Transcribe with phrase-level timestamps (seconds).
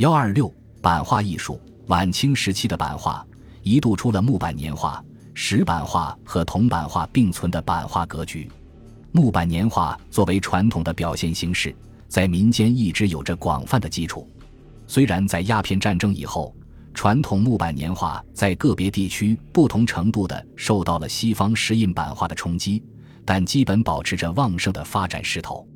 [0.00, 0.50] 幺二六
[0.80, 3.22] 版画艺术，晚清时期的版画
[3.62, 8.50] 一度出了木版年画、石版画和铜版画并存的版画格局。
[9.12, 11.76] 木版年画作为传统的表现形式，
[12.08, 14.26] 在民间一直有着广泛的基础。
[14.86, 16.56] 虽然在鸦片战争以后，
[16.94, 22.82] 传统木版年画在个别地区不同程度的受到了西方石印版画的冲击，
[23.22, 25.68] 但基本保持着旺盛的发展势头。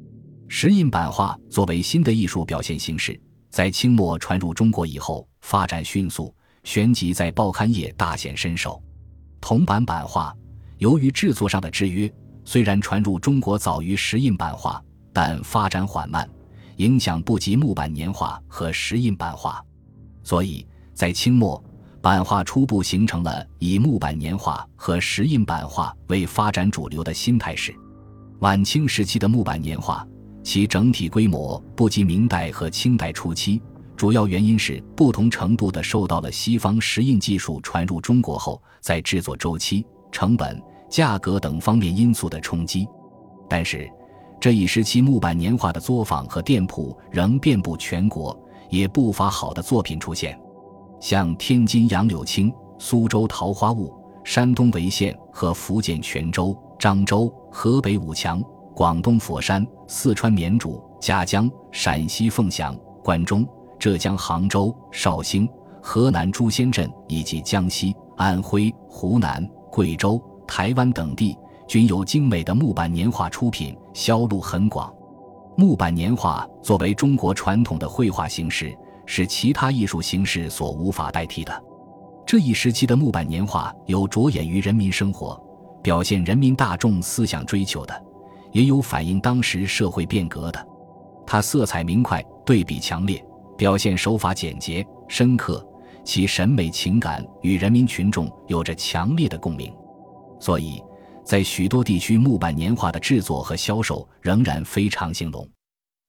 [0.48, 3.20] 石印版画作为新的艺术表现形式，
[3.54, 6.34] 在清末传入中国以后发展迅速，
[6.64, 8.82] 旋即在报刊业大显身手。
[9.40, 10.34] 铜版版画
[10.78, 12.12] 由于制作上的制约，
[12.44, 16.28] 虽然传入中国早于石印版画，但发展缓慢，
[16.78, 19.64] 影响不及木版年画和石印版画，
[20.24, 20.66] 所以。
[20.92, 21.62] 在清末，
[22.00, 27.72] 版画初步形成了以木版年画和石印版画为发展主流的新态势。
[28.40, 30.04] 晚清时期的木版年画，
[30.44, 33.60] 其整体规模不及明代和清代初期，
[33.96, 42.86] 主要原因是不同程度的受到了西方石印技术传入中国后，在制作周期、成本、价格等方面因素的冲击。
[43.48, 43.90] 但是，
[44.38, 50.38] 这一时期木版年画的作坊和店铺仍遍布全国，也不乏好的作品出现。
[51.00, 53.92] 像天津杨柳青、苏州桃花坞、
[54.24, 58.42] 山东潍县和福建泉州、漳州、河北武强、
[58.74, 63.46] 广东佛山、四川绵竹、夹江、陕西凤翔、关中、
[63.78, 65.48] 浙江杭州、绍兴、
[65.82, 71.36] 河南朱仙镇以及江西、安徽、湖南、贵州、台湾等地，
[71.66, 74.92] 均有精美的木板年画出品，销路很广。
[75.56, 78.76] 木板年画作为中国传统的绘画形式。
[79.06, 81.62] 是其他艺术形式所无法代替的。
[82.26, 85.38] 这一时期的木版年画有着眼于人民生活，
[85.82, 88.02] 表现人民大众思想追求的，
[88.54, 90.66] 也有反映当时社会变革的。
[91.26, 93.22] 它色彩明快，对比强烈，
[93.58, 95.62] 表现手法简洁深刻，
[96.04, 99.70] 其审美情感与人民群众有着强烈的共鸣。
[100.40, 100.82] 所以，
[101.24, 105.46] 在许多地区，木版年画的制作和销售仍然非常兴隆。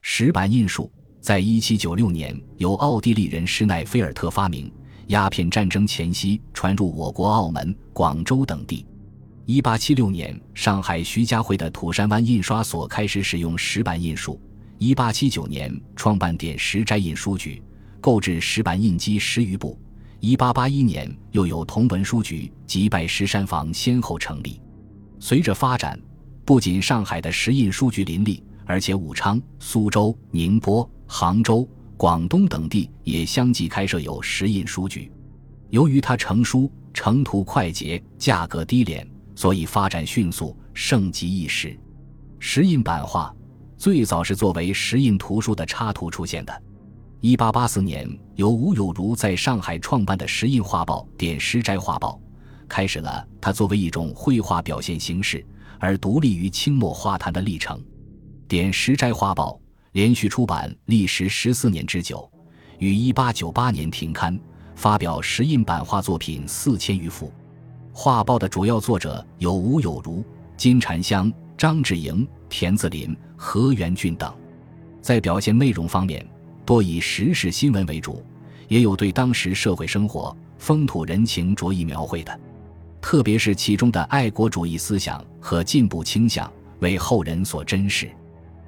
[0.02, 0.90] 石版印术。
[1.22, 4.72] 在一七九六年，由奥地利人施奈菲尔特发明，
[5.08, 8.86] 鸦片战争前夕传入我国澳门、广州等地。
[9.48, 14.42] 一八七六年，上海徐家汇的土山湾印刷所开始使用石版印书。
[14.80, 17.62] 一八七九年，创办点石斋印书局，
[18.02, 19.80] 购置石版印机十余部。
[20.20, 24.60] 一八八一年，又有同文书局及拜石山房先后成立。
[25.20, 26.00] 随着发展，
[26.44, 30.90] 不仅上海的石印书局林立，而且武昌、苏州、宁波。
[31.06, 35.12] 杭州、广东等地也相继开设有石印书局。
[35.70, 41.78] 由于它成书、成图快捷、价格低廉，所以发展迅速，盛极一时。
[42.40, 43.34] 石印版画
[43.78, 46.64] 最早是作为石印图书的插图出现的。
[47.22, 52.20] 一八八四年，由吴有如在上海创办的石印画报《点石斋画报》，
[52.68, 55.46] 开始了它作为一种绘画表现形式
[55.80, 57.78] 而独立于清末画坛的历程。
[58.48, 59.52] 《点石斋画报》。
[59.96, 62.30] 连续出版历时十四年之久，
[62.80, 64.38] 于一八九八年停刊，
[64.76, 67.32] 发表石印版画作品四千余幅。
[67.98, 70.22] 画报的主要作者有吴有如、
[70.58, 74.36] 金蝉香、张志莹、田子林、何元俊等。
[75.02, 76.24] 在表现内容方面，
[76.66, 78.22] 多以时事新闻为主，
[78.68, 82.38] 也有对当时社会生活、风土人情着意描绘的。
[83.00, 88.12] 特别是其中的爱国主义思想和进步倾向，为后人所珍视。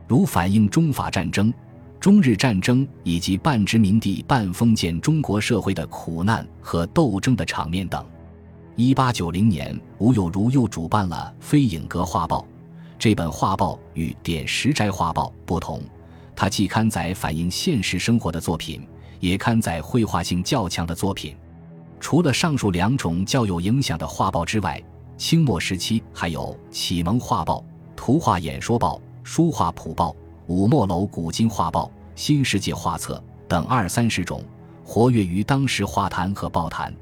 [0.08, 1.54] 如反映中法战争、
[2.00, 8.06] 中日战争以及半殖民地半封建中国社会的苦难和斗争的场面等。
[8.80, 12.42] 一八九零年，吴有如又主办了《飞影阁画报》，
[13.00, 15.82] 这本画报与《点石斋画报》不同，
[16.36, 18.88] 它既刊载反映现实生活的作品，
[19.20, 21.36] 也刊载绘画性较强的作品。
[22.00, 24.80] 除了上述两种较有影响的画报之外，
[25.18, 27.56] 清末时期还有《启蒙画报》
[27.96, 28.98] 《图画演说报》。
[29.24, 30.16] 书画谱报、
[30.46, 34.44] 五墨楼古今画报、新世界画册等二三十种，
[34.86, 36.94] 活跃于当时画坛和报坛。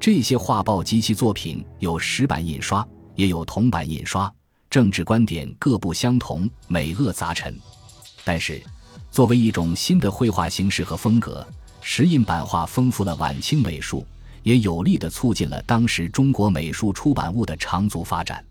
[0.00, 2.86] 这些画报及其作品有石版印刷，
[3.16, 4.32] 也有铜版印刷，
[4.70, 7.58] 政治观点各不相同，美恶杂陈。
[8.24, 8.62] 但是，
[9.10, 11.46] 作为一种新的绘画形式和风格，
[11.80, 14.06] 石印版画丰富了晚清美术，
[14.44, 18.44] 也有力地促进了当时中国美术出版物的长足发展。